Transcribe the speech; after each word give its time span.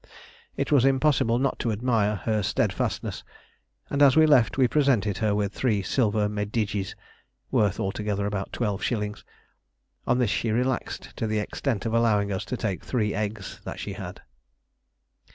It 0.57 0.71
was 0.71 0.83
impossible 0.83 1.37
not 1.37 1.59
to 1.59 1.71
admire 1.71 2.15
her 2.25 2.41
steadfastness, 2.41 3.23
and 3.87 4.01
as 4.01 4.15
we 4.15 4.25
left 4.25 4.57
we 4.57 4.67
presented 4.67 5.19
her 5.19 5.35
with 5.35 5.53
three 5.53 5.83
silver 5.83 6.27
medjidies 6.27 6.95
(worth 7.51 7.79
altogether 7.79 8.25
about 8.25 8.51
twelve 8.51 8.81
shillings). 8.81 9.23
On 10.07 10.17
this 10.17 10.31
she 10.31 10.49
relaxed 10.49 11.15
to 11.17 11.27
the 11.27 11.37
extent 11.37 11.85
of 11.85 11.93
allowing 11.93 12.31
us 12.31 12.45
to 12.45 12.57
take 12.57 12.83
three 12.83 13.13
eggs 13.13 13.59
that 13.63 13.79
she 13.79 13.93
had. 13.93 14.21